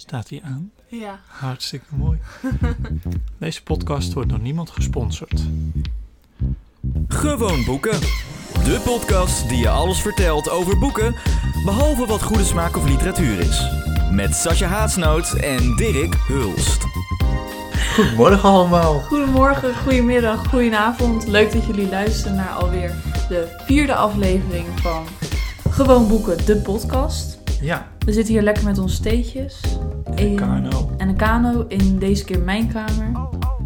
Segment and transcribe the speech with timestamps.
[0.00, 0.70] Staat hij aan?
[0.86, 1.20] Ja.
[1.26, 2.18] Hartstikke mooi.
[3.38, 5.42] Deze podcast wordt door niemand gesponsord.
[7.08, 8.00] Gewoon boeken.
[8.52, 11.14] De podcast die je alles vertelt over boeken,
[11.64, 13.70] behalve wat goede smaak of literatuur is.
[14.10, 16.84] Met Sascha Haatsnoot en Dirk Hulst.
[17.94, 19.00] Goedemorgen allemaal.
[19.00, 21.26] Goedemorgen, goedemiddag, goedenavond.
[21.26, 22.94] Leuk dat jullie luisteren naar alweer
[23.28, 25.06] de vierde aflevering van
[25.70, 27.38] Gewoon Boeken, de podcast.
[27.60, 29.60] Ja, We zitten hier lekker met onze theetjes.
[30.14, 30.90] En Kano.
[30.96, 33.12] En een kano in deze keer mijn kamer.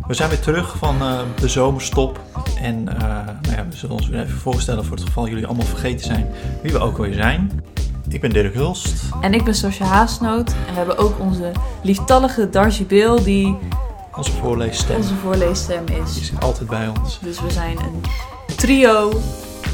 [0.07, 2.21] We zijn weer terug van eh, de zomerstop.
[2.61, 3.03] En eh,
[3.43, 6.27] nou ja, we zullen ons weer even voorstellen voor het geval jullie allemaal vergeten zijn
[6.63, 7.63] wie we ook weer zijn.
[8.09, 9.03] Ik ben Dirk Hulst.
[9.21, 10.49] En ik ben Sascha Haasnoot.
[10.49, 11.53] En we hebben ook onze
[11.83, 13.57] lieftallige Darcy Bill, die
[14.17, 16.21] Onze voorleesstem onze voorleesstem die is.
[16.21, 17.19] is altijd bij ons.
[17.23, 18.01] Dus we zijn een
[18.57, 19.13] trio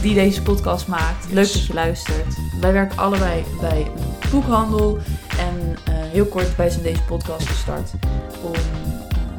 [0.01, 1.27] die deze podcast maakt.
[1.33, 2.35] Leuk dat je luistert.
[2.61, 4.99] Wij werken allebei bij een boekhandel.
[5.39, 7.91] En eh, heel kort, wij zijn deze podcast gestart
[8.43, 8.61] om eh,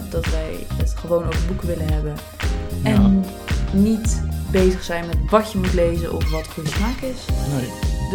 [0.10, 2.14] dat wij het gewoon over boeken willen hebben.
[2.84, 3.26] En
[3.72, 7.26] niet bezig zijn met wat je moet lezen of wat goede smaak is.
[7.54, 7.70] Nee,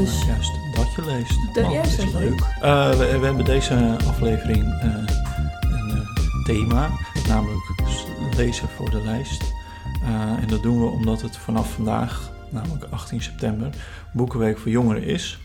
[0.04, 1.54] Dus nou, juist dat je leest.
[1.54, 2.40] De- Oh, juist dat is dat leuk.
[2.60, 4.88] Eh, we, we hebben deze aflevering eh,
[5.60, 6.90] een eh, thema,
[7.28, 7.60] namelijk
[8.36, 9.42] lezen voor de lijst.
[10.06, 13.70] Eh, en dat doen we omdat het vanaf vandaag, namelijk 18 september,
[14.12, 15.38] Boekenweek voor Jongeren is.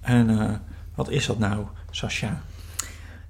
[0.00, 0.54] En eh,
[0.94, 2.40] wat is dat nou, Sascha?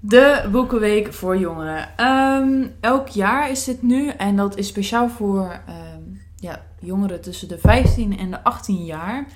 [0.01, 1.97] De Boekenweek voor jongeren.
[1.97, 6.03] Ehm, elk jaar is dit nu en dat is speciaal voor ehm,
[6.37, 9.27] ja, jongeren tussen de 15 en de 18 jaar.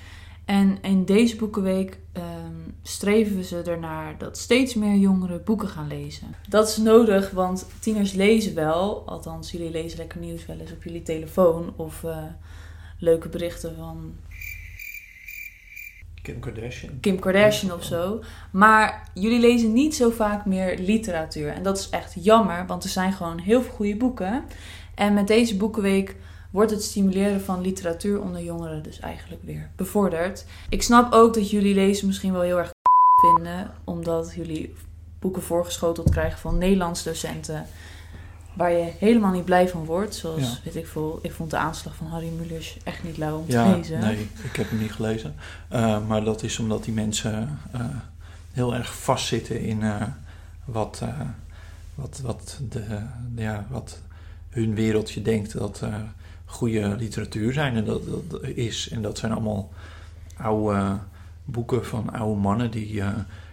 [0.45, 2.32] En in deze Boekenweek ehm,
[2.83, 6.35] streven we ze ernaar dat steeds meer jongeren boeken gaan lezen.
[6.49, 9.03] Dat is nodig, want tieners lezen wel.
[9.05, 12.17] Althans, jullie lezen lekker nieuws wel eens op jullie telefoon of eh,
[12.99, 14.15] leuke berichten van
[16.21, 16.99] Kim Kardashian.
[16.99, 18.21] Kim Kardashian of zo.
[18.51, 21.49] Maar jullie lezen niet zo vaak meer literatuur.
[21.49, 24.43] En dat is echt jammer, want er zijn gewoon heel veel goede boeken.
[24.95, 26.15] En met deze boekenweek
[26.51, 30.45] wordt het stimuleren van literatuur onder jongeren dus eigenlijk weer bevorderd.
[30.69, 32.72] Ik snap ook dat jullie lezen misschien wel heel erg
[33.23, 34.75] vinden, omdat jullie
[35.19, 37.65] boeken voorgeschoteld krijgen van Nederlands docenten.
[38.53, 40.15] Waar je helemaal niet blij van wordt.
[40.15, 40.57] Zoals, Ja.
[40.63, 43.73] weet ik veel, ik vond de aanslag van Harry Mulisch echt niet lauw om te
[43.75, 43.99] lezen.
[43.99, 45.35] nee, ik heb hem niet gelezen.
[45.69, 47.85] Eh, maar dat is omdat die mensen eh,
[48.51, 50.01] heel erg vastzitten in eh,
[50.65, 51.01] wat,
[51.95, 53.01] wat, wat, de,
[53.35, 54.01] ja, wat
[54.49, 55.81] hun wereldje denkt dat
[56.45, 58.89] goede literatuur zijn en dat, dat is.
[58.89, 59.71] En dat zijn allemaal
[60.37, 60.97] oude
[61.45, 63.09] boeken van oude mannen die eh,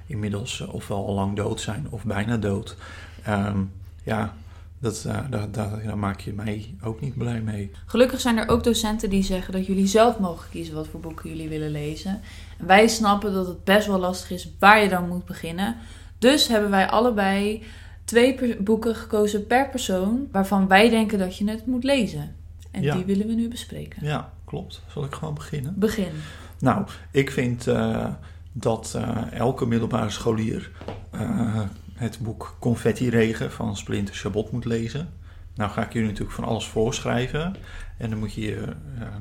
[0.07, 2.77] inmiddels eh, ofwel al lang dood zijn of bijna dood.
[3.25, 3.59] Ehm,
[4.05, 4.35] ja,
[4.79, 7.71] dat, eh, daar, daar, daar maak je mij ook niet blij mee.
[7.87, 11.29] Gelukkig zijn er ook docenten die zeggen dat jullie zelf mogen kiezen wat voor boeken
[11.31, 12.21] jullie willen lezen.
[12.59, 15.77] En wij snappen dat het best wel lastig is waar je dan moet beginnen.
[16.19, 17.63] Dus hebben wij allebei
[18.05, 22.35] twee boeken gekozen per persoon waarvan wij denken dat je het moet lezen.
[22.71, 22.95] En Ja.
[22.95, 24.07] die willen we nu bespreken.
[24.07, 24.83] Ja, klopt.
[24.93, 25.75] Zal ik gewoon beginnen?
[25.79, 26.13] Begin.
[26.61, 28.07] Nou, ik vind eh,
[28.53, 30.71] dat eh, elke middelbare scholier
[31.11, 31.61] eh,
[31.95, 35.09] het boek Confetti Regen van Splinter Chabot moet lezen.
[35.55, 37.57] Nou ga ik jullie natuurlijk van alles voorschrijven.
[37.97, 38.65] En dan moet je,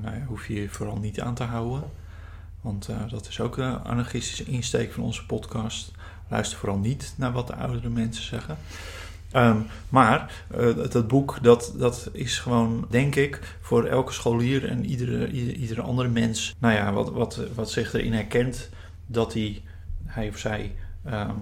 [0.02, 1.84] nou hoef je je vooral niet aan te houden.
[2.62, 5.92] Want dat is ook een anarchistische insteek van onze podcast.
[6.28, 8.58] Luister vooral niet naar wat de oudere mensen zeggen.
[9.32, 9.58] Ehm,
[9.90, 14.86] maar eh, dat, dat boek, dat, dat is gewoon, denk ik, voor elke scholier en
[14.86, 18.70] iedere, iedere, iedere andere mens, nou ja, wat, wat, wat zich erin herkent,
[19.06, 19.62] dat hij,
[20.06, 20.76] hij of zij
[21.06, 21.36] ehm,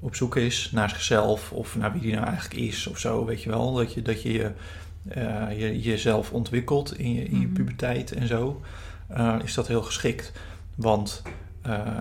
[0.00, 3.42] op zoek is naar zichzelf of naar wie hij nou eigenlijk is of zo, weet
[3.42, 3.74] je wel.
[3.74, 4.50] Dat je, dat je, je,
[5.08, 7.54] eh, je jezelf ontwikkelt in je, in je Mhm.
[7.54, 8.62] puberteit en zo,
[9.06, 10.32] eh, is dat heel geschikt.
[10.74, 11.22] Want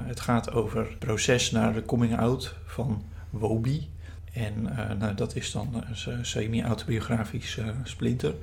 [0.04, 3.90] het gaat over het proces naar de coming out van Wobi.
[4.34, 8.34] En eh, nou, dat is dan een se- semi-autobiografisch eh, splinter.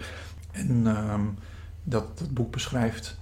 [0.53, 1.25] En ehm,
[1.83, 3.19] dat, dat boek beschrijft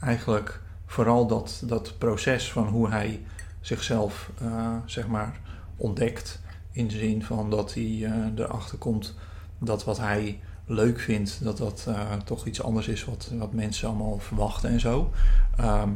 [0.00, 3.20] eigenlijk vooral dat, dat proces van hoe hij
[3.60, 5.40] zichzelf eh, zeg maar
[5.76, 6.40] ontdekt.
[6.72, 9.14] In de zin van dat hij erachter komt
[9.58, 11.88] dat wat hij leuk vindt, dat dat
[12.24, 15.12] toch iets anders is wat, wat mensen allemaal verwachten en zo.
[15.56, 15.88] Ehm,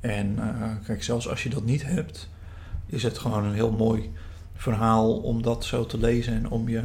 [0.00, 0.38] en
[0.86, 2.28] kijk, zelfs als je dat niet hebt,
[2.86, 4.12] is het gewoon een heel mooi
[4.54, 6.82] verhaal om dat zo te lezen en om je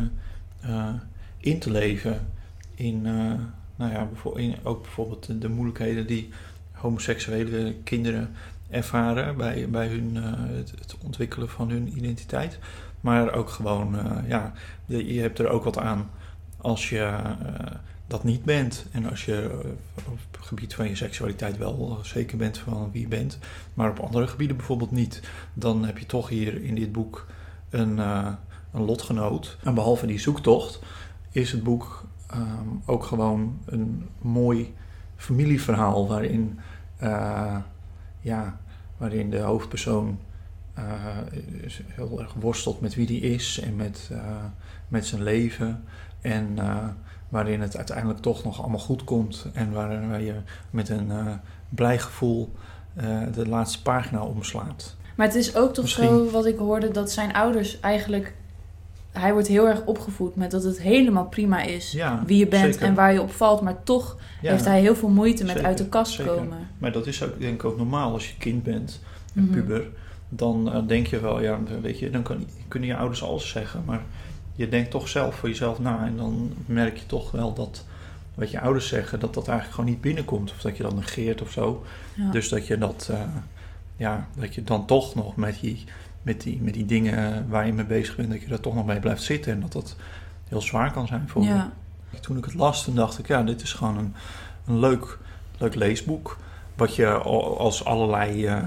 [0.62, 0.94] eh,
[1.38, 2.28] in te leven
[2.76, 3.34] in, eh,
[3.76, 4.10] nou ja,
[4.64, 6.30] ook bijvoorbeeld de, de moeilijkheden die
[6.72, 8.30] homoseksuele kinderen
[8.70, 12.60] ervaren bij, bij hun, eh, het, ontwikkelen van hun identiteit.
[13.02, 14.54] Maar ook gewoon, ja,
[14.86, 16.10] je, je hebt er ook wat aan
[16.58, 17.20] als je
[18.08, 18.86] dat niet bent.
[18.92, 19.62] En als je
[19.96, 23.40] op het gebied van je seksualiteit wel zeker bent van wie je bent,
[23.74, 25.22] maar op andere gebieden bijvoorbeeld niet.
[25.54, 27.26] Dan heb je toch hier in dit boek
[27.70, 28.28] een, eh,
[28.72, 29.58] een lotgenoot.
[29.64, 30.80] En behalve die zoektocht
[31.32, 34.74] is het boek ehm, ook gewoon een mooi
[35.16, 36.60] familieverhaal waarin,
[36.98, 37.58] eh,
[38.22, 38.60] ja,
[38.98, 40.20] waarin de hoofdpersoon
[40.74, 40.84] eh,
[41.88, 44.12] heel erg worstelt met wie die is en met,
[44.88, 45.84] met zijn leven.
[46.22, 46.58] En
[47.30, 49.48] waarin het uiteindelijk toch nog allemaal goed komt.
[49.54, 50.36] En waar, je
[50.70, 51.12] met een
[51.70, 52.52] blij gevoel
[53.34, 54.98] de laatste pagina omslaat.
[55.20, 58.34] Maar het is ook toch zo, wat ik hoorde, dat zijn ouders eigenlijk
[59.12, 62.94] hij wordt heel erg opgevoed met dat het helemaal prima is wie je bent en
[62.94, 63.62] waar je op valt.
[63.62, 66.68] Maar toch heeft hij heel veel moeite met uit de kast komen.
[66.78, 69.02] Maar dat is ook, denk ik ook normaal als je kind bent,
[69.36, 69.54] een mhm.
[69.54, 69.88] puber.
[70.30, 73.84] Dan uh, denk je wel, ja, weet je, dan kan, kunnen je ouders alles zeggen.
[73.86, 74.02] Maar
[74.56, 76.06] je denkt toch zelf voor jezelf na.
[76.06, 77.86] En dan merk je toch wel dat
[78.36, 80.52] wat je ouders zeggen, dat dat eigenlijk gewoon niet binnenkomt.
[80.52, 81.84] Of dat je dat negeert of zo.
[82.32, 83.20] Dus dat je dat, uh,
[84.00, 85.86] ja, dat je dan toch nog met die
[86.22, 88.86] met die, met die dingen waar je mee bezig bent, dat je er toch nog
[88.86, 89.96] mee blijft zitten en dat dat
[90.48, 91.72] heel zwaar kan zijn voor ja.
[92.12, 92.20] je.
[92.20, 94.16] Toen ik het las, toen dacht ik, ja, dit is gewoon een,
[94.66, 95.18] een leuk,
[95.58, 96.38] leuk leesboek.
[96.76, 97.08] Wat je
[97.58, 98.64] als allerlei uh,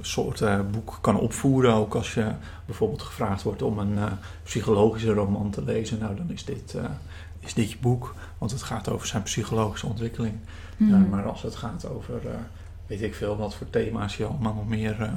[0.00, 1.74] soorten boek kan opvoeren.
[1.74, 2.32] Ook als je
[2.66, 4.04] bijvoorbeeld gevraagd wordt om een uh,
[4.42, 5.98] psychologische roman te lezen.
[5.98, 6.84] Nou, dan is dit, uh,
[7.40, 8.14] is dit je boek.
[8.38, 10.34] Want het gaat over zijn psychologische ontwikkeling.
[10.76, 11.08] Mm.
[11.08, 12.20] maar als het gaat over,
[12.86, 15.10] weet ik veel, wat voor thema's je allemaal nog meer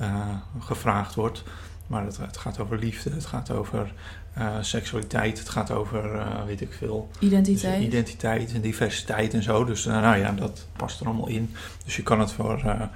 [0.00, 1.42] uh, gevraagd wordt.
[1.86, 3.92] Maar het, het, gaat over liefde, het gaat over
[4.38, 7.10] uh, seksualiteit, het gaat over, weet ik veel...
[7.18, 7.76] Identiteit.
[7.76, 9.64] Dus identiteit en diversiteit en zo.
[9.64, 11.54] Dus nou ja, dat past er allemaal in.
[11.84, 12.88] Dus je kan het voor,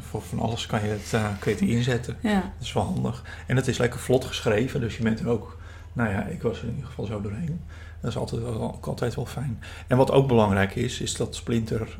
[0.00, 2.16] voor van alles kan je het, kun je het inzetten.
[2.20, 2.40] Ja.
[2.40, 3.22] Dat is wel handig.
[3.46, 5.58] En het is lekker vlot geschreven, dus je bent er ook...
[5.92, 7.60] Nou ja, ik was er in ieder geval zo doorheen.
[8.00, 9.62] Dat is altijd wel, ook altijd wel fijn.
[9.86, 11.98] En wat ook belangrijk is, is dat Splinter...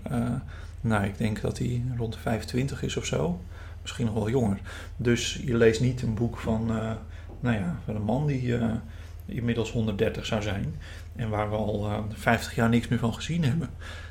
[0.82, 3.40] nou, ik denk dat hij rond de 25 is of zo
[3.82, 4.60] misschien nog wel jonger.
[4.96, 6.92] Dus je leest niet een boek van, uh,
[7.40, 8.70] nou ja, van een man die uh,
[9.24, 10.74] inmiddels 130 zou zijn.
[11.16, 13.70] En waar we al uh, eh, 50 jaar niks meer van gezien hebben.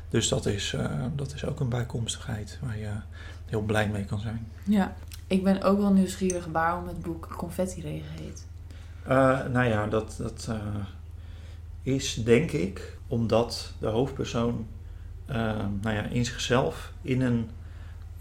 [0.09, 0.75] Dus dat is,
[1.15, 2.91] dat is ook een bijkomstigheid waar je
[3.45, 4.47] heel blij mee kan zijn.
[4.63, 4.95] Ja,
[5.27, 8.47] ik ben ook wel nieuwsgierig waarom het boek Confetti Regen heet.
[9.53, 10.49] nou ja, dat, dat
[11.81, 14.67] is denk ik omdat de hoofdpersoon
[15.81, 17.49] nou ja, in zichzelf in een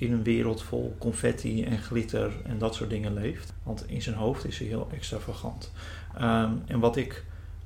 [0.01, 3.53] in een wereld vol confetti en glitter en dat soort dingen leeft.
[3.63, 5.73] Want in zijn hoofd is hij heel extravagant.
[6.15, 7.25] Um, en wat ik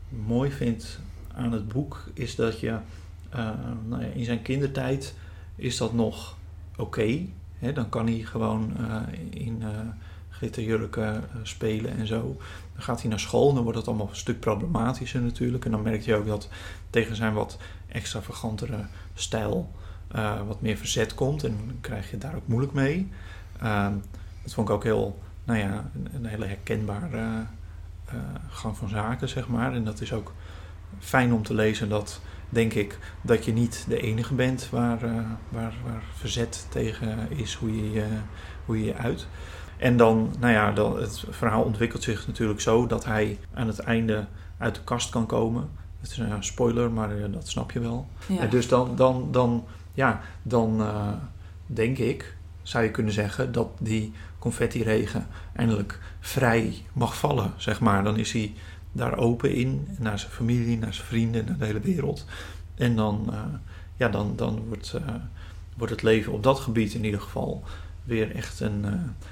[0.09, 0.99] mooi vind
[1.35, 2.79] aan het boek is dat je
[3.35, 3.51] uh,
[3.89, 5.15] nou ja, in zijn kindertijd
[5.57, 6.37] is dat nog
[6.77, 7.27] oké.
[7.75, 8.97] dan kan hij gewoon uh,
[9.31, 9.69] in uh,
[10.31, 12.37] glitterjurken uh, spelen en zo.
[12.73, 15.65] Dan gaat hij naar school en dan wordt het allemaal een stuk problematischer natuurlijk.
[15.65, 16.49] En dan merkt je ook dat
[16.91, 17.59] tegen zijn wat
[17.89, 19.73] extravagantere stijl
[20.17, 21.45] uh, wat meer verzet komt.
[21.45, 23.13] En krijg je daar ook moeilijk mee.
[23.63, 23.89] Uh,
[24.43, 27.47] dat vond ik ook heel, nou ja, een, een hele herkenbare
[28.15, 28.15] uh,
[28.49, 29.75] gang van zaken, zeg maar.
[29.75, 30.33] En dat is ook
[30.99, 35.01] fijn om te lezen dat, denk ik, dat je niet de enige bent waar,
[35.49, 38.05] waar, waar verzet tegen is, hoe je
[38.65, 39.27] hoe je, je uit.
[39.77, 43.79] En dan, nou ja, dan, het verhaal ontwikkelt zich natuurlijk zo dat hij aan het
[43.79, 44.27] einde
[44.59, 45.69] uit de kast kan komen.
[46.05, 48.07] Het is een spoiler, maar dat snap je wel.
[48.27, 48.47] Ja.
[48.47, 49.65] dus dan, dan, dan
[49.95, 51.09] ja, dan uh,
[51.67, 58.05] denk ik, zou je kunnen zeggen, dat die confetti-regen eindelijk vrij mag vallen, zeg maar.
[58.05, 58.55] Dan is hij
[58.93, 62.25] daar open in, naar zijn familie, naar zijn vrienden, naar de hele wereld.
[62.75, 63.41] En dan, uh,
[63.97, 65.15] ja, dan, dan wordt, uh,
[65.77, 67.63] wordt het leven op dat gebied in ieder geval
[68.03, 68.85] weer echt een,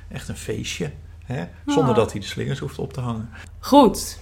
[0.08, 0.90] echt een feestje.
[1.24, 1.44] Hè?
[1.66, 1.96] Zonder ah.
[1.96, 3.28] dat hij de slingers hoeft op te hangen.
[3.58, 4.18] Goed,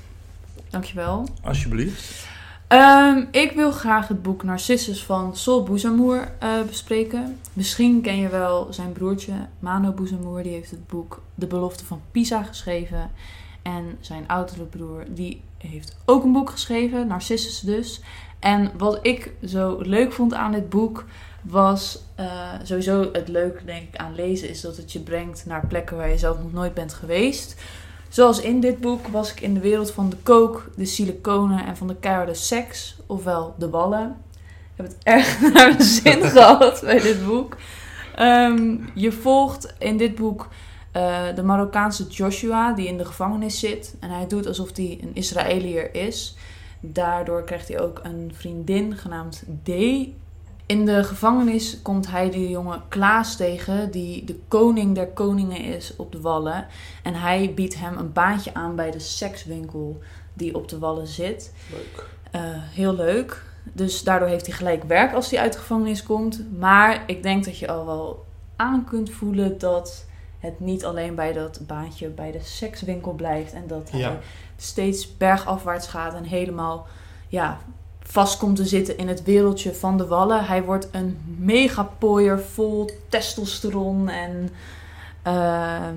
[0.71, 1.28] dankjewel.
[1.42, 2.29] Alsjeblieft.
[2.72, 7.38] Um, ik wil graag het boek Narcissus van Sol Boezamoer uh, bespreken.
[7.52, 10.42] Misschien ken je wel zijn broertje Mano Boezamoer.
[10.42, 13.10] Die heeft het boek De Belofte van Pisa geschreven.
[13.62, 18.00] En zijn oudere broer die heeft ook een boek geschreven, Narcissus dus.
[18.38, 21.04] En wat ik zo leuk vond aan dit boek
[21.42, 25.66] was uh, sowieso het leuke denk ik aan lezen is dat het je brengt naar
[25.66, 27.62] plekken waar je zelf nog nooit bent geweest.
[28.11, 31.76] Zoals in dit boek was ik in de wereld van de kook, de siliconen en
[31.76, 34.17] van de keiharde seks, ofwel de ballen.
[34.35, 37.57] Ik heb het erg naar mijn zin gehad bij dit boek.
[38.14, 40.49] Ehm, je volgt in dit boek
[40.97, 43.95] uh, de Marokkaanse Joshua die in de gevangenis zit.
[44.00, 46.37] En hij doet alsof hij een Israëliër is.
[46.81, 49.69] Daardoor krijgt hij ook een vriendin genaamd D.
[50.70, 55.96] In de gevangenis komt hij de jongen Klaas tegen, die de koning der koningen is
[55.96, 56.66] op de wallen.
[57.02, 59.98] En hij biedt hem een baantje aan bij de sekswinkel
[60.34, 61.52] die op de wallen zit.
[61.70, 62.06] Leuk.
[62.34, 63.42] Uh, heel leuk.
[63.72, 66.58] Dus daardoor heeft hij gelijk werk als hij uit de gevangenis komt.
[66.58, 68.24] Maar ik denk dat je al wel
[68.56, 70.04] aan kunt voelen dat
[70.38, 73.52] het niet alleen bij dat baantje bij de sekswinkel blijft.
[73.52, 74.18] En dat hij Ja.
[74.56, 76.86] steeds bergafwaarts gaat en helemaal
[77.28, 77.58] ja,
[78.11, 80.45] vast komt te zitten in het wereldje van de wallen.
[80.45, 84.50] Hij wordt een megapooier vol testosteron en
[85.23, 85.97] ehm,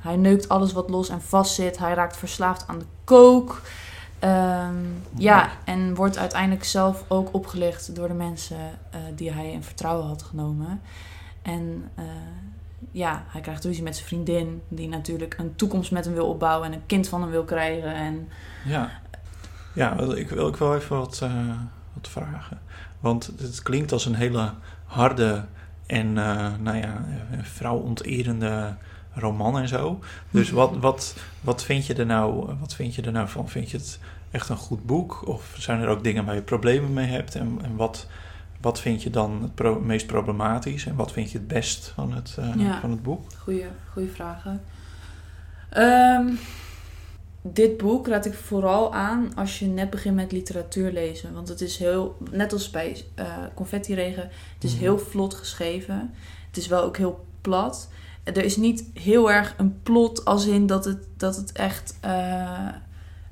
[0.00, 1.78] hij neukt alles wat los en vast zit.
[1.78, 3.62] Hij raakt verslaafd aan de kook.
[4.18, 4.74] Ehm,
[5.16, 8.58] ja, en wordt uiteindelijk zelf ook opgelicht door de mensen
[8.90, 10.80] eh, die hij in vertrouwen had genomen.
[11.42, 12.04] En eh,
[12.90, 16.66] ja, hij krijgt ruzie met zijn vriendin, die natuurlijk een toekomst met hem wil opbouwen
[16.66, 17.94] en een kind van hem wil krijgen.
[17.94, 18.28] En
[18.64, 19.02] Ja,
[19.74, 21.30] ja ik wil ik wel even wat, eh,
[21.92, 22.58] wat vragen.
[23.00, 24.50] Want het klinkt als een hele
[24.84, 25.44] harde
[25.86, 28.74] en eh, nou ja, eh, vrouwonterende
[29.12, 30.00] roman en zo.
[30.30, 33.48] Dus wat, wat, wat, vind je er nou, wat vind je er nou van?
[33.48, 33.98] Vind je het
[34.30, 35.26] echt een goed boek?
[35.28, 37.34] Of zijn er ook dingen waar je problemen mee hebt?
[37.34, 38.06] En, en wat,
[38.60, 40.86] wat vind je dan het pro- meest problematisch?
[40.86, 42.80] En wat vind je het best van het, Ja.
[42.80, 43.26] van het boek?
[43.38, 44.62] Goeie, goeie vragen.
[45.68, 46.26] Ehm,
[47.46, 51.32] dit boek raad ik vooral aan als je net begint met literatuur lezen.
[51.34, 54.80] Want het is heel, net als bij eh Confetti Regen, het is Mhm.
[54.80, 56.14] heel vlot geschreven.
[56.46, 57.88] Het is wel ook heel plat.
[58.24, 62.68] Er is niet heel erg een plot als in dat het, dat het echt eh,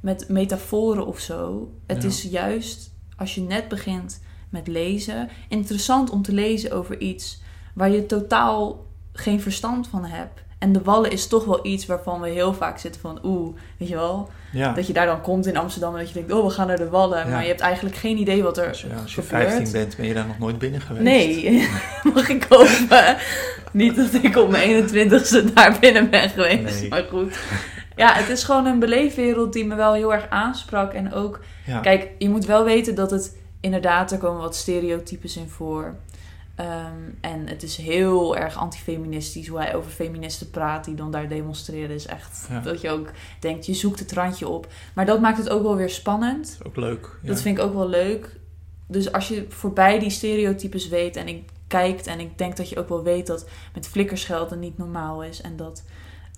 [0.01, 1.71] met metaforen of zo.
[1.87, 2.09] Het Ja.
[2.09, 7.41] is juist als je net begint met lezen, interessant om te lezen over iets
[7.75, 10.41] waar je totaal geen verstand van hebt.
[10.63, 13.89] En de wallen is toch wel iets waarvan we heel vaak zitten van oeh, weet
[13.89, 14.29] je wel.
[14.53, 16.67] Ja, Dat je daar dan komt in Amsterdam en dat je denkt, oh we gaan
[16.67, 17.19] naar de wallen.
[17.19, 17.27] Ja.
[17.27, 19.49] Maar je hebt eigenlijk geen idee wat er als je, als je gebeurt.
[19.53, 21.05] 15 bent, ben je daar nog nooit binnen geweest.
[21.05, 21.69] Nee,
[22.15, 23.17] mag ik hopen.
[23.73, 26.89] Niet dat ik op mijn 21ste daar binnen ben geweest, Nee.
[26.91, 27.39] maar goed.
[27.97, 30.93] Ja, het is gewoon een beleefwereld die me wel heel erg aansprak.
[30.93, 31.81] En ook, Ja.
[31.81, 35.95] kijk, je moet wel weten dat het inderdaad, er komen wat stereotypes in voor.
[36.63, 41.29] Ehm, en het is heel erg antifeministisch hoe hij over feministen praat die dan daar
[41.29, 41.91] demonstreren.
[41.95, 42.61] Is echt Ja.
[42.61, 44.67] dat je ook denkt, je zoekt het randje op.
[44.95, 46.59] Maar dat maakt het ook wel weer spannend.
[46.67, 47.09] Ook leuk.
[47.23, 47.29] Ja.
[47.29, 48.37] Dat vind ik ook wel leuk.
[48.87, 52.79] Dus als je voorbij die stereotypes weet en ik kijkt en ik denk dat je
[52.79, 55.85] ook wel weet dat met flikkerschelden niet normaal is en dat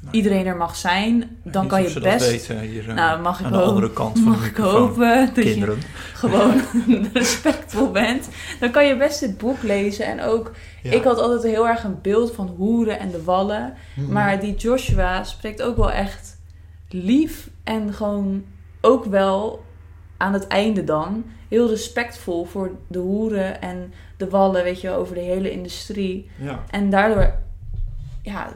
[0.04, 2.04] Nou, iedereen er mag zijn, dan kan je best.
[2.04, 4.56] dat weten hier eh, nou, mag ik aan de andere kant van de mag ik
[4.56, 5.78] hopen dat je Kinderen.
[6.14, 6.60] gewoon
[7.12, 8.28] respectvol bent.
[8.60, 10.52] Dan kan je best dit boek lezen en ook.
[10.82, 10.90] Ja.
[10.90, 13.74] Ik had altijd heel erg een beeld van hoeren en de wallen.
[14.08, 16.36] Maar die Joshua spreekt ook wel echt
[16.88, 18.44] lief en gewoon
[18.80, 19.64] ook wel
[20.16, 25.14] aan het einde dan heel respectvol voor de hoeren en de wallen, weet je, over
[25.14, 26.30] de hele industrie.
[26.38, 26.64] Ja.
[26.70, 27.34] En daardoor,
[28.22, 28.52] ja,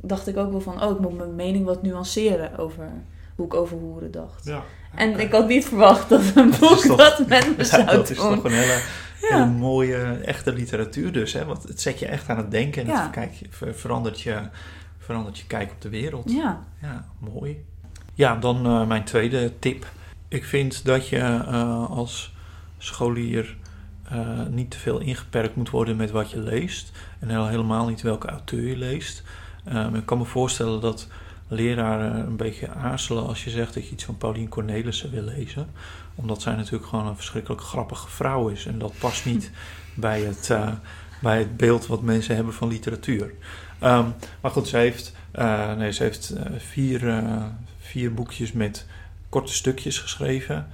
[0.00, 2.88] dacht ik ook wel van, oh, ik moet mijn mening wat nuanceren over
[3.36, 4.44] hoe ik over hoeren dacht.
[4.44, 4.62] Ja.
[4.94, 8.10] En ik had niet verwacht dat een Dat boek toch- dat met me zou dat
[8.10, 8.34] is doen.
[8.34, 11.32] toch een hele, mooie, echte literatuur dus.
[11.32, 11.44] Hè?
[11.44, 14.40] Want het zet je echt aan het denken en het kijk, ver- verandert, je,
[14.98, 16.30] verandert je kijk op de wereld.
[16.30, 17.64] Ja, Ja, mooi.
[18.14, 19.86] Ja, dan eh, mijn tweede tip.
[20.28, 22.34] Ik vind dat je eh, als
[22.78, 23.56] scholier
[24.10, 26.90] eh, niet te veel ingeperkt moet worden met wat je leest.
[27.18, 29.22] En helemaal niet welke auteur je leest.
[29.64, 31.08] Ehm, ik kan me voorstellen dat
[31.48, 35.68] leraren een beetje aarzelen als je zegt dat je iets van Pauline Cornelissen wil lezen.
[36.14, 38.66] Omdat zij natuurlijk gewoon een verschrikkelijk grappige vrouw is.
[38.66, 39.50] En dat past niet
[39.94, 40.72] bij het, eh,
[41.22, 43.34] bij het beeld wat mensen hebben van literatuur.
[43.78, 44.08] Ehm,
[44.40, 47.24] maar goed, ze heeft, eh, nee, ze heeft eh, vier,
[47.78, 48.86] vier boekjes met
[49.28, 50.66] korte stukjes geschreven.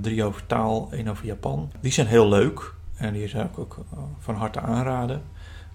[0.00, 1.72] Drie over taal, één over Japan.
[1.80, 3.84] Die zijn heel leuk en die zou ik ook
[4.18, 5.22] van harte aanraden.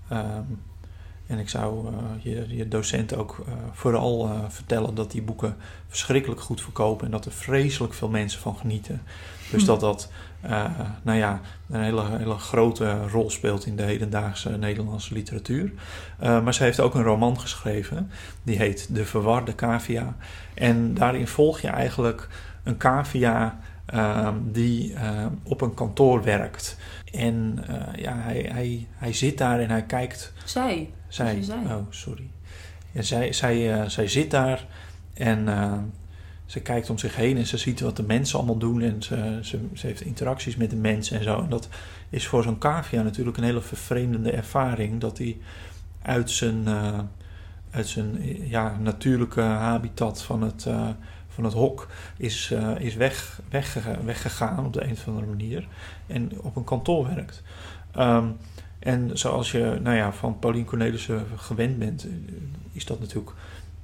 [0.09, 0.43] Ehm,
[1.27, 5.55] en ik zou eh, je, je docent ook eh, vooral eh, vertellen dat die boeken
[5.87, 9.01] verschrikkelijk goed verkopen en dat er vreselijk veel mensen van genieten.
[9.51, 9.67] Dus Hm.
[9.67, 10.09] dat dat
[11.03, 15.71] nou ja, een hele, hele grote rol speelt in de hedendaagse Nederlandse literatuur.
[16.19, 18.11] Maar ze heeft ook een roman geschreven,
[18.43, 20.15] die heet De Verwarde Cavia.
[20.53, 22.27] En daarin volg je eigenlijk
[22.63, 26.77] een cavia eh, die eh, op een kantoor werkt.
[27.17, 30.93] En eh, ja, hij, hij, hij zit daar en hij kijkt zij.
[31.07, 32.29] zij, oh sorry.
[32.91, 34.65] Ja, zij, zij, eh, zij zit daar
[35.13, 35.73] en eh,
[36.45, 39.39] ze kijkt om zich heen en ze ziet wat de mensen allemaal doen en ze,
[39.41, 41.41] ze, ze heeft interacties met de mensen en zo.
[41.41, 41.69] En dat
[42.09, 45.37] is voor zo'n cavia natuurlijk een hele vervreemdende ervaring dat hij
[46.01, 46.67] uit zijn,
[47.71, 48.19] uit zijn
[48.49, 50.67] ja, natuurlijke habitat van het,
[51.35, 51.87] van het hok
[52.17, 55.67] is, eh, is weg, wegge- weggegaan op de een of andere manier
[56.07, 57.43] en op een kantoor werkt.
[57.91, 58.25] Ehm,
[58.79, 62.11] en zoals je nou ja, van Pauline Cornelissen gewend bent, eh,
[62.71, 63.31] is dat natuurlijk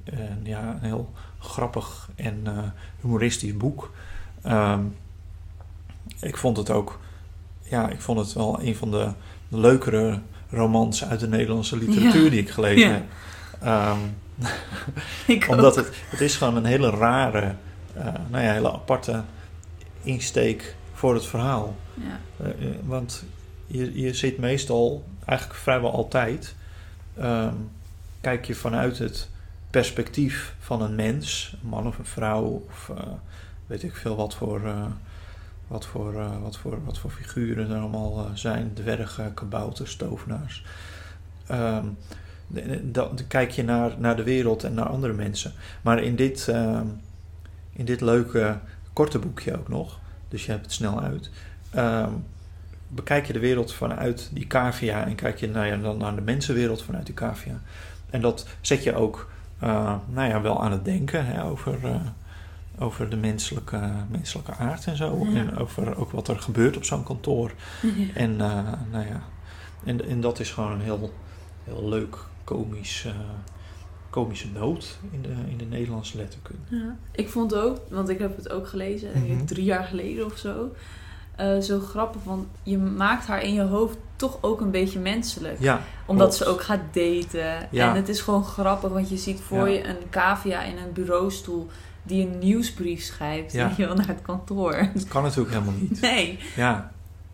[0.03, 2.43] eh, ja, een heel grappig en
[3.01, 3.93] humoristisch boek.
[4.41, 4.81] Ehm,
[6.19, 6.99] ik vond het ook,
[7.63, 9.09] ja, ik vond het wel een van de
[9.47, 12.29] leukere romans uit de Nederlandse literatuur Ja.
[12.29, 12.93] die ik gelezen Ja.
[12.93, 13.03] heb.
[13.61, 13.97] Ehm,
[15.27, 15.85] Ik omdat ook.
[15.85, 17.55] het, het is gewoon een hele rare,
[17.93, 19.23] eh, nou ja, hele aparte
[20.01, 21.75] insteek voor het verhaal.
[21.93, 22.19] Ja.
[22.45, 23.23] Eh, eh, want
[23.67, 26.55] je, je zit meestal, eigenlijk vrijwel altijd,
[27.17, 27.55] ehm,
[28.21, 29.29] kijk je vanuit het
[29.69, 32.91] perspectief van een mens, een man of een vrouw, of
[33.67, 34.61] weet ik veel wat voor,
[35.67, 40.63] wat voor, wat voor, wat voor figuren er allemaal zijn, dwergen, kabouters, tovenaars.
[41.47, 41.81] De-
[42.83, 45.51] dan kijk je naar, naar de wereld en naar andere mensen.
[45.81, 46.85] Maar in dit, ehm,
[47.73, 48.57] in dit leuke
[48.93, 51.29] korte boekje ook nog, dus je hebt het snel uit,
[51.71, 52.11] ehm,
[52.87, 56.21] bekijk je de wereld vanuit die cavia en kijk je nou ja, dan naar de
[56.21, 57.59] mensenwereld vanuit die cavia.
[58.09, 59.29] En dat zet je ook
[59.61, 61.95] eh, nou ja, wel aan het denken hè, over, eh,
[62.79, 63.79] over de menselijke,
[64.09, 65.25] menselijke aard en zo.
[65.29, 65.39] Ja.
[65.39, 67.51] En over ook wat er gebeurt op zo'n kantoor.
[68.13, 69.21] En, eh, nou ja,
[69.83, 71.13] en, en dat is gewoon een heel,
[71.63, 72.17] heel leuk
[72.55, 73.11] komisch, eh,
[74.09, 76.61] komische noot in de, in de Nederlandse letterkunde.
[76.69, 76.95] Ja.
[77.11, 79.45] Ik vond ook, want ik heb het ook gelezen, Mhm.
[79.45, 80.71] drie jaar geleden of zo.
[81.35, 85.59] eh, zo grappig, want je maakt haar in je hoofd toch ook een beetje menselijk.
[85.59, 86.43] Ja, Omdat klopt.
[86.43, 87.67] ze ook gaat daten.
[87.71, 87.89] Ja.
[87.89, 89.73] En het is gewoon grappig, want je ziet voor Ja.
[89.73, 91.67] je een cavia in een bureaustoel
[92.03, 93.73] die een nieuwsbrief schrijft Ja.
[93.77, 94.89] je wel, naar het kantoor.
[94.93, 96.01] dat kan natuurlijk helemaal niet.
[96.11, 96.39] Nee.
[96.55, 96.91] Ja,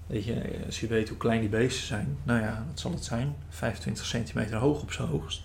[0.07, 0.35] weet je,
[0.65, 3.35] als je weet hoe klein die beesten zijn, nou ja, wat zal het zijn?
[3.49, 5.43] 25 centimeter hoog op zijn hoogst.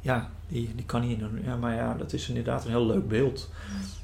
[0.00, 1.20] Ja, die, die kan niet.
[1.44, 3.50] Ja, maar ja, dat is inderdaad een heel leuk beeld.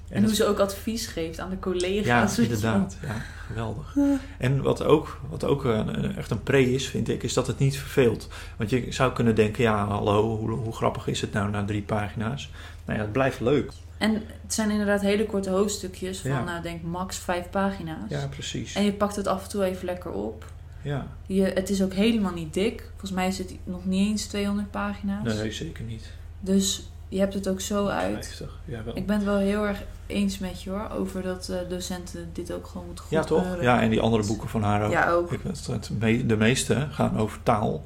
[0.09, 2.37] En, hoe ze ook advies geeft aan de Ja, collega's.
[2.37, 2.45] wel.
[2.47, 2.97] inderdaad.
[3.03, 3.15] Ja,
[3.47, 3.97] geweldig.
[4.39, 7.59] En wat ook, wat ook een- echt een pre is, vind ik, is dat het
[7.59, 8.29] niet verveelt.
[8.57, 11.83] Want je zou kunnen denken, ja, hallo, hoe, hoe grappig is het nou na drie
[11.83, 12.51] pagina's?
[12.85, 13.73] Nou ja, het blijft leuk.
[14.03, 16.45] En het zijn inderdaad hele korte hoofdstukjes van, Ja.
[16.45, 18.09] nou denk max vijf pagina's.
[18.09, 18.75] Ja, precies.
[18.75, 20.45] En je pakt het af en toe even lekker op.
[20.83, 22.85] Ja, Je, het is ook helemaal niet dik.
[22.91, 25.35] Volgens mij is het nog niet eens 200 pagina's.
[25.35, 26.11] nee, zeker niet.
[26.41, 28.13] Dus je hebt het ook zo uit.
[28.27, 28.97] 50, ja wel.
[28.97, 30.89] Ik ben het wel heel erg eens met je hoor.
[30.91, 33.39] Over dat eh, docenten dit ook gewoon moeten Ja, toch?
[33.39, 33.65] goedkeuren.
[33.65, 34.91] Ja, en die andere boeken van haar ook.
[34.93, 35.33] Ja, ook.
[35.33, 37.85] Ik, het, het me- de meeste gaan over taal.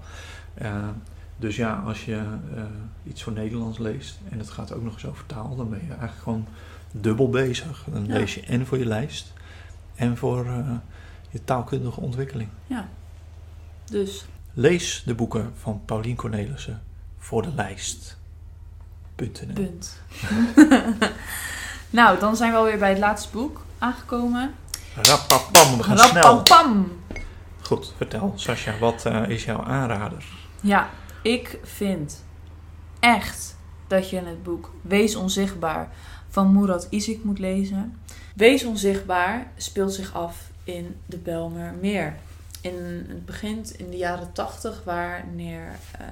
[0.54, 0.88] Eh,
[1.36, 2.14] dus ja, als je
[2.54, 2.62] eh,
[3.04, 5.88] iets voor Nederlands leest en het gaat ook nog eens over taal, dan ben je
[5.90, 6.46] eigenlijk gewoon
[6.90, 7.84] dubbel bezig.
[7.92, 8.12] Dan Ja.
[8.12, 9.32] lees je en voor je lijst
[9.94, 10.70] en voor eh,
[11.30, 12.48] je taalkundige ontwikkeling.
[13.90, 16.82] Dus Lees de boeken van Paulien Cornelissen
[17.18, 18.16] voor de lijst.
[19.14, 20.00] punt.
[21.90, 24.54] nou, dan zijn we alweer bij het laatste boek aangekomen.
[24.94, 26.22] Rappapam, we gaan snel.
[26.22, 26.92] Rappapam!
[27.62, 30.24] Goed, vertel Sascha, wat eh, is jouw aanrader?
[30.60, 30.88] Ja,
[31.26, 32.24] ik vind
[33.00, 35.88] echt dat je het boek Wees Onzichtbaar
[36.28, 37.98] van Murat Isik moet lezen.
[38.34, 42.16] Wees Onzichtbaar speelt zich af in de Belmermeer.
[42.60, 42.74] In,
[43.08, 46.06] het begint in de jaren tachtig, wanneer eh,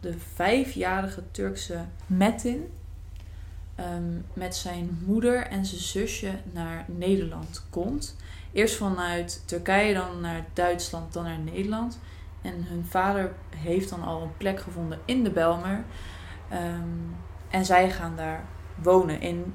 [0.00, 2.72] de vijfjarige Turkse Metin
[3.74, 8.16] ehm, met zijn moeder en zijn zusje naar Nederland komt.
[8.52, 11.98] Eerst vanuit Turkije, dan naar Duitsland, dan naar Nederland.
[12.42, 15.84] En hun vader heeft dan al een plek gevonden in de Belmer.
[16.48, 16.88] Ehm,
[17.50, 18.44] en zij gaan daar
[18.82, 19.54] wonen in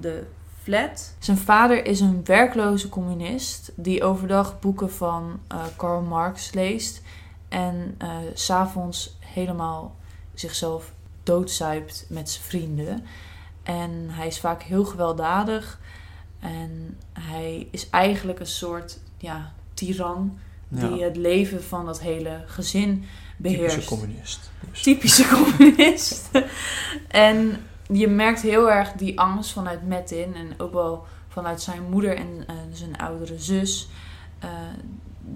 [0.00, 0.26] de
[0.62, 1.14] flat.
[1.18, 7.02] Zijn vader is een werkloze communist die overdag boeken van eh, Karl Marx leest.
[7.48, 9.96] En eh, s s'avonds helemaal
[10.34, 10.92] zichzelf
[11.22, 13.04] doodzuipt met zijn vrienden.
[13.62, 15.80] En hij is vaak heel gewelddadig.
[16.40, 20.38] En hij is eigenlijk een soort ja, tiran
[20.80, 23.04] die het leven van dat hele gezin
[23.36, 23.74] beheerst.
[23.74, 24.50] typische communist.
[24.70, 24.82] Dus.
[24.82, 26.30] Typische communist.
[27.08, 27.56] en
[27.86, 32.46] je merkt heel erg die angst vanuit Metin en ook wel vanuit zijn moeder en
[32.72, 33.88] zijn oudere zus.
[34.38, 34.48] eh,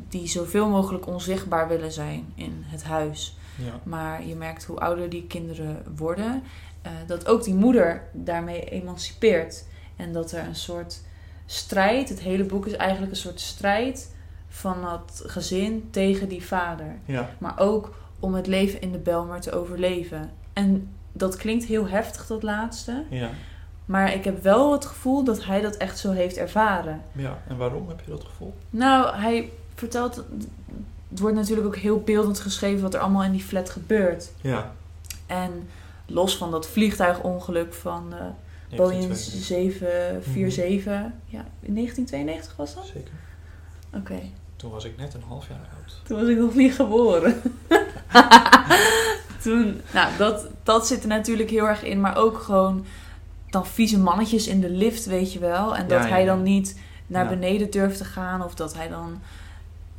[0.08, 3.36] die zoveel mogelijk onzichtbaar willen zijn in het huis.
[3.56, 3.80] Ja.
[3.82, 6.42] Maar je merkt hoe ouder die kinderen worden,
[6.82, 9.64] eh, dat ook die moeder daarmee emancipeert.
[9.96, 11.00] En dat er een soort
[11.46, 14.14] strijd, het hele boek is eigenlijk een soort strijd
[14.56, 16.96] van dat gezin tegen die vader.
[17.04, 17.30] Ja.
[17.38, 20.30] Maar ook om het leven in de Belmer te overleven.
[20.52, 23.04] En dat klinkt heel heftig, dat laatste.
[23.10, 23.30] Ja.
[23.84, 27.02] Maar ik heb wel het gevoel dat hij dat echt zo heeft ervaren.
[27.12, 28.54] ja, en waarom heb je dat gevoel?
[28.70, 30.24] Nou, hij vertelt.
[31.08, 34.32] Het wordt natuurlijk ook heel beeldend geschreven wat er allemaal in die flat gebeurt.
[34.40, 34.72] Ja.
[35.26, 35.68] En
[36.06, 38.26] los van dat vliegtuigongeluk van eh
[38.76, 40.92] Boeing 747.
[41.26, 42.86] Ja, in 1992 was dat?
[42.86, 43.12] Zeker.
[43.94, 44.20] Oké,
[44.56, 46.00] Toen was ik net een half jaar oud.
[46.04, 47.42] toen was ik nog niet geboren.
[49.42, 52.00] toen, nou, dat, dat zit er natuurlijk heel erg in.
[52.00, 52.84] Maar ook gewoon
[53.50, 55.76] dan vieze mannetjes in de lift, weet je wel.
[55.76, 57.28] En dat Ja, ja, hij dan niet naar Ja.
[57.30, 58.42] beneden durft te gaan.
[58.44, 59.20] Of dat hij dan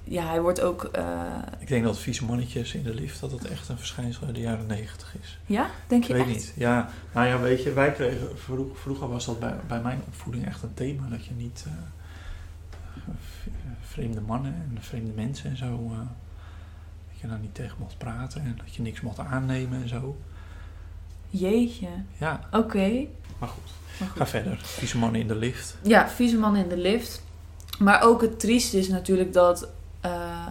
[0.03, 0.83] ja, hij wordt ook...
[0.83, 1.03] eh,
[1.59, 4.41] Ik denk dat vieze mannetjes in de lift, dat het echt een verschijnsel uit de
[4.41, 5.39] jaren negentig is.
[5.45, 6.31] ja, denk Ik je weet echt?
[6.33, 6.53] niet.
[6.55, 10.45] Ja, nou ja, weet je, wij kregen, vroeg- vroeger was dat bij, bij mijn opvoeding
[10.45, 11.71] echt een thema, dat je niet eh,
[13.97, 15.97] vreemde mannen en vreemde mensen en zo, eh,
[17.11, 20.17] dat je daar niet tegen mocht praten en dat je niks mocht aannemen en zo.
[21.29, 21.87] Jeetje.
[22.17, 23.05] Ja, Oké.
[23.37, 23.71] maar goed.
[23.99, 24.17] Maar goed.
[24.17, 24.57] Ga verder.
[24.63, 25.77] Vieze mannen in de lift.
[25.83, 27.23] Ja, vieze man in de lift.
[27.79, 29.67] Maar ook het trieste is natuurlijk dat...
[30.01, 30.47] eh,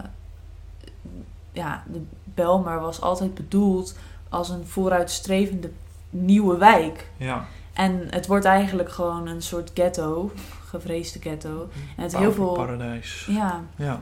[1.51, 3.97] ja, de Belmer was altijd bedoeld
[4.29, 5.71] als een vooruitstrevende
[6.09, 7.09] nieuwe wijk.
[7.17, 7.45] Ja.
[7.73, 10.31] En het wordt eigenlijk gewoon een soort ghetto.
[10.67, 11.69] Gevreesde ghetto.
[11.97, 12.53] En het heel veel...
[12.53, 13.25] Paradijs.
[13.29, 14.01] Ja, Ja.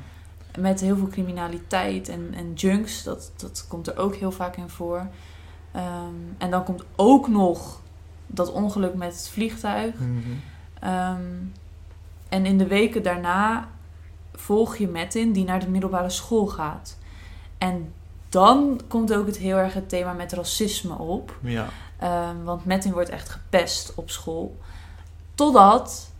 [0.59, 3.03] met heel veel criminaliteit en, en junks.
[3.03, 5.07] Dat, dat komt er ook heel vaak in voor.
[5.71, 7.81] Ehm, en dan komt ook nog
[8.27, 9.93] dat ongeluk met het vliegtuig.
[9.99, 10.19] Mhm.
[10.79, 11.21] Ehm,
[12.29, 13.67] en in de weken daarna
[14.33, 16.97] volg je Metin die naar de middelbare school gaat.
[17.57, 17.93] En
[18.29, 21.37] dan komt ook het heel erg het thema met racisme op.
[21.41, 21.67] Ja.
[21.99, 24.57] Ehm, want Metin wordt echt gepest op school.
[25.35, 26.11] Totdat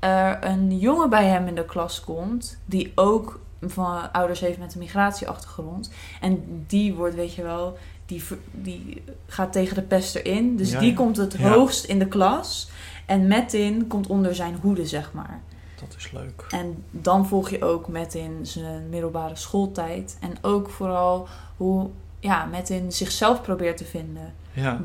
[0.00, 2.58] er een jongen bij hem in de klas komt.
[2.64, 5.90] Die ook van ouders heeft met een migratieachtergrond.
[6.20, 10.56] En die wordt, weet je wel, die, die gaat tegen de pester in.
[10.56, 10.96] Dus Ja, die ja.
[10.96, 11.48] komt het Ja.
[11.48, 12.70] hoogst in de klas.
[13.06, 15.40] En Metin komt onder zijn hoede, zeg maar.
[15.80, 16.44] Dat is leuk.
[16.50, 20.16] En dan volg je ook Metin zijn middelbare schooltijd.
[20.20, 24.34] En ook vooral hoe ja, Metin zichzelf probeert te vinden.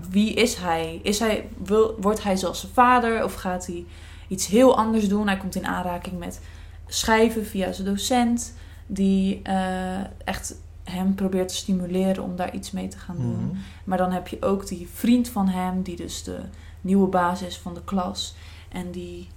[0.10, 0.99] Wie is hij?
[1.04, 3.86] Is hij wil, wordt hij zoals zijn vader of gaat hij
[4.27, 5.27] iets heel anders doen?
[5.27, 6.39] Hij komt in aanraking met
[6.88, 8.53] schrijven via zijn docent,
[8.88, 13.45] die eh, echt hem probeert te stimuleren om daar iets mee te gaan doen.
[13.45, 13.55] Mhm.
[13.83, 16.38] Maar dan heb je ook die vriend van hem, die dus de
[16.81, 18.35] nieuwe baas is van de klas.
[18.69, 19.27] En die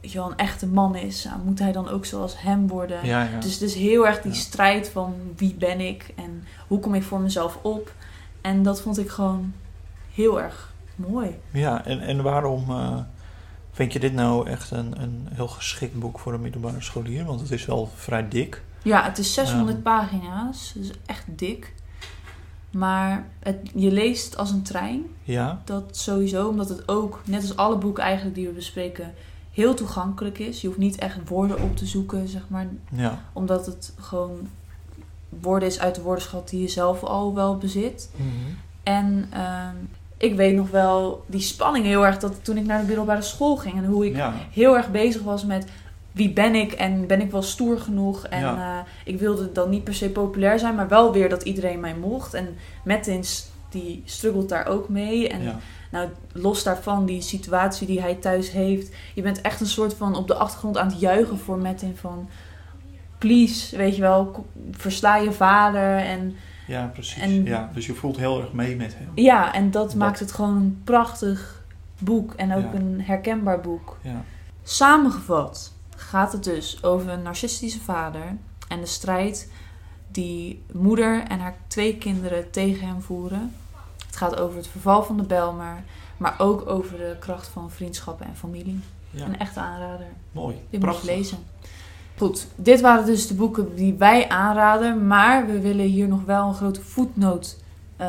[0.00, 1.24] je wel, een echte man is.
[1.24, 3.06] Nou, moet hij dan ook zoals hem worden?
[3.06, 3.40] Ja, ja.
[3.40, 4.38] Dus het is heel erg die Ja.
[4.38, 7.92] strijd van wie ben ik en hoe kom ik voor mezelf op.
[8.40, 9.52] En dat vond ik gewoon
[10.14, 11.38] heel erg mooi.
[11.50, 12.98] Ja, en, en waarom eh,
[13.80, 17.24] vind je dit nou echt een, een heel geschikt boek voor een middelbare scholier?
[17.24, 18.62] Want het is wel vrij dik.
[18.82, 19.82] Ja, het is 600 Ja.
[19.82, 21.74] pagina's, dus echt dik.
[22.70, 27.56] Maar het, je leest als een trein, Ja, dat sowieso, omdat het ook, net als
[27.56, 29.14] alle boeken eigenlijk die we bespreken,
[29.52, 30.60] heel toegankelijk is.
[30.60, 33.18] Je hoeft niet echt woorden op te zoeken, zeg maar, ja.
[33.32, 34.48] omdat het gewoon
[35.28, 38.10] woorden is uit de woordenschat die je zelf al wel bezit.
[38.16, 38.26] Mhm.
[38.82, 39.76] En ehm,
[40.20, 43.56] ik weet nog wel die spanning heel erg dat toen ik naar de middelbare school
[43.56, 45.66] ging en hoe ik Ja, heel erg bezig was met
[46.12, 48.26] wie ben ik en ben ik wel stoer genoeg.
[48.26, 48.56] En Ja.
[48.56, 51.94] eh, ik wilde dan niet per se populair zijn, maar wel weer dat iedereen mij
[51.94, 52.34] mocht.
[52.34, 55.28] En Mettins die struggelt daar ook mee.
[55.28, 55.58] En ja.
[55.90, 58.94] nou, los daarvan, die situatie die hij thuis heeft.
[59.14, 62.28] Je bent echt een soort van op de achtergrond aan het juichen voor Mettin van...
[63.18, 65.96] Please, weet je wel, versla je vader.
[65.96, 66.36] En
[66.70, 67.22] ja precies.
[67.22, 69.08] En- ja, dus je voelt heel erg mee met hem.
[69.14, 71.62] ja, en dat Dat- maakt het gewoon een prachtig
[71.98, 72.34] boek.
[72.34, 72.78] En ook Ja.
[72.78, 73.96] een herkenbaar boek.
[74.02, 74.22] Ja,
[74.62, 78.22] Samengevat gaat het dus over een narcistische vader
[78.68, 79.50] en de strijd
[80.10, 83.54] die moeder en haar twee kinderen tegen hem voeren.
[84.06, 85.82] Het gaat over het verval van de Belmer,
[86.16, 88.80] maar ook over de kracht van vriendschappen en familie.
[89.10, 89.24] ja.
[89.24, 90.06] Een echte aanrader.
[90.32, 90.54] mooi.
[90.54, 91.04] Moet je Prachtig.
[91.04, 91.38] lezen.
[92.20, 96.48] Goed, dit waren dus de boeken die wij aanraden, maar we willen hier nog wel
[96.48, 97.56] een grote voetnoot
[97.96, 98.08] eh,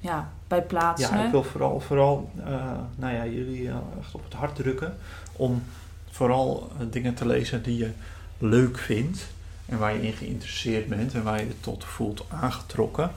[0.00, 1.16] ja, bij plaatsen.
[1.16, 4.96] Ja, ik wil vooral, vooral eh, nou ja, jullie eh, echt op het hart drukken
[5.32, 5.62] om
[6.10, 7.90] vooral dingen te lezen die je
[8.38, 9.26] leuk vindt
[9.66, 13.10] en waar je in geïnteresseerd bent en waar je je tot voelt aangetrokken.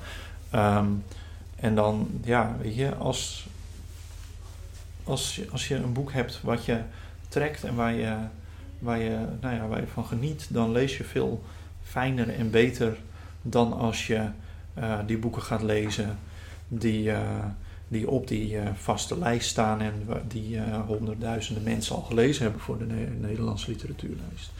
[0.49, 0.87] Ehm,
[1.55, 3.47] en dan, ja, weet je, als,
[5.03, 6.81] als, je, als je een boek hebt wat je
[7.27, 8.15] trekt en waar je,
[8.79, 11.43] waar, je, nou ja, waar je van geniet, dan lees je veel
[11.83, 12.97] fijner en beter
[13.41, 14.29] dan als je
[14.73, 16.17] eh, die boeken gaat lezen
[16.67, 17.45] die, eh,
[17.87, 19.93] die op die eh, vaste lijst staan en
[20.27, 24.51] die honderdduizenden mensen al gelezen hebben voor de Ne- Nederlandse literatuurlijst.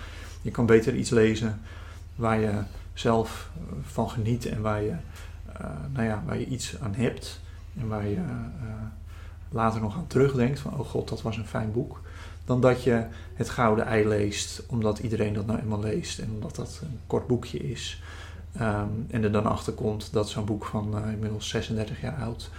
[0.41, 1.61] Je kan beter iets lezen
[2.15, 2.51] waar je
[2.93, 3.49] zelf
[3.81, 4.93] van geniet en waar je,
[5.93, 7.39] nou ja, waar je iets aan hebt
[7.79, 8.21] en waar je
[9.49, 12.01] later nog aan terugdenkt van oh god, dat was een fijn boek.
[12.45, 16.55] Dan dat je het Gouden Ei leest omdat iedereen dat nou eenmaal leest en omdat
[16.55, 18.01] dat een kort boekje is.
[18.53, 22.49] Ehm, en er dan achter komt dat zo'n boek van eh, inmiddels 36 jaar oud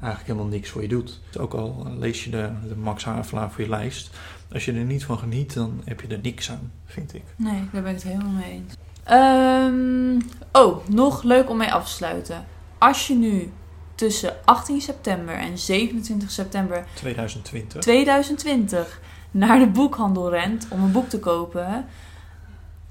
[0.00, 1.20] eigenlijk helemaal niks voor je doet.
[1.38, 4.10] Ook al lees je de, de Max Havelaar voor je lijst.
[4.52, 7.22] Als je er niet van geniet, dan heb je er niks aan, vind ik.
[7.36, 8.74] Nee, daar ben ik het helemaal mee eens.
[9.04, 10.20] Ehm,
[10.52, 12.44] oh, nog leuk om mee af te sluiten.
[12.78, 13.50] Als je nu
[13.94, 17.82] tussen 18 september en 27 september 2020.
[17.82, 19.00] 2020
[19.34, 21.84] naar de boekhandel rent om een boek te kopen,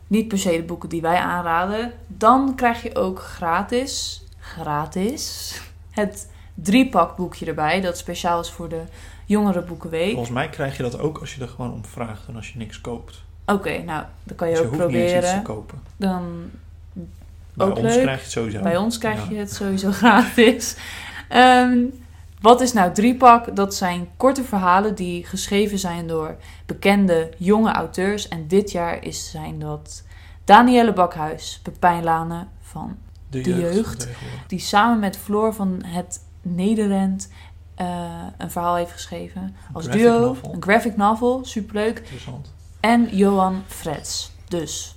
[0.07, 5.53] niet per se de boeken die wij aanraden, dan krijg je ook gratis, gratis,
[5.89, 7.81] het driepak boekje erbij.
[7.81, 8.81] Dat speciaal is voor de
[9.25, 10.11] jongere boekenweek.
[10.11, 12.57] Volgens mij krijg je dat ook als je er gewoon om vraagt en als je
[12.57, 13.23] niks koopt.
[13.45, 15.43] Oké, nou, dan kan je Dus je ook hoeft niet eens iets te proberen.
[15.43, 15.81] kopen.
[15.97, 16.49] Dan
[17.53, 18.01] Bij Ook ons leuk.
[18.01, 18.61] krijg je het sowieso.
[18.61, 19.29] Bij ons krijg Ja.
[19.31, 20.75] je het sowieso gratis.
[21.29, 21.77] Ehm,
[22.43, 23.55] wat is nou driepak?
[23.55, 28.27] Dat zijn korte verhalen die geschreven zijn door bekende jonge auteurs.
[28.27, 30.03] En dit jaar is, zijn dat
[30.43, 32.97] Danielle Bakhuis, Pepijn Lane van...
[33.29, 34.07] De, de jeugd.
[34.47, 37.29] Die samen met Floor van het Nederland
[37.75, 39.55] eh, een verhaal heeft geschreven.
[39.73, 40.53] Als graphic duo, novel.
[40.53, 41.99] een graphic novel, superleuk.
[41.99, 42.53] Interessant.
[42.79, 44.31] En Johan Frets.
[44.47, 44.95] Dus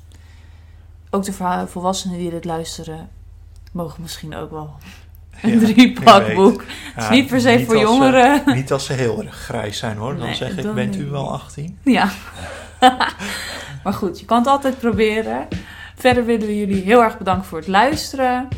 [1.11, 3.09] ook de volwassenen die dit luisteren,
[3.73, 4.75] mogen misschien ook wel
[5.43, 6.65] een driepakboek.
[6.95, 8.43] Het is niet per se voor ze- jongeren.
[8.47, 10.17] niet als ze heel erg grijs zijn hoor.
[10.17, 11.79] Dan Nee, zeg ik, dan bent u wel 18?
[11.85, 12.09] Ja.
[13.85, 15.49] maar goed, je kan het altijd proberen.
[15.97, 18.49] Verder willen we jullie heel erg bedanken voor het luisteren.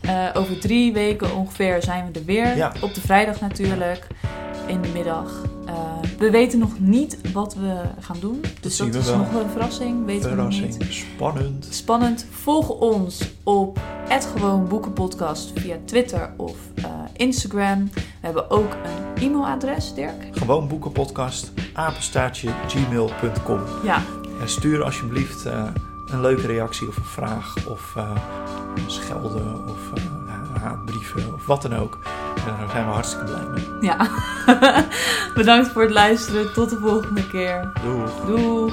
[0.00, 2.56] Eh, over drie weken ongeveer zijn we er weer.
[2.56, 2.72] Ja.
[2.80, 4.06] Op de vrijdag natuurlijk.
[4.66, 5.42] In de middag.
[5.66, 5.74] Eh,
[6.18, 8.40] we weten nog niet wat we gaan doen.
[8.60, 9.16] Dus dat we is wel.
[9.16, 10.06] nog een verrassing.
[10.06, 10.76] Weten we nog niet.
[10.76, 11.06] Verrassing.
[11.14, 11.66] Spannend.
[11.70, 12.26] Spannend.
[12.30, 16.84] Volg ons op het Gewoon Boekenpodcast via Twitter of eh,
[17.16, 17.90] Instagram.
[17.94, 20.28] We hebben ook een e-mailadres, Dirk.
[20.30, 21.52] Gewoon boekenpodcast.
[21.72, 23.60] Apenstaartje gmail.com.
[23.84, 24.02] Ja,
[24.40, 25.64] En stuur alsjeblieft eh,
[26.06, 28.16] een leuke reactie of een vraag of eh,
[28.86, 29.92] schelden of
[30.58, 31.98] haatbrieven of wat dan ook.
[32.34, 33.68] En daar zijn we hartstikke blij mee.
[33.80, 34.08] ja.
[35.34, 36.52] Bedankt voor het luisteren.
[36.52, 37.72] Tot de volgende keer.
[37.82, 38.10] Doeg!
[38.26, 38.72] Doeg.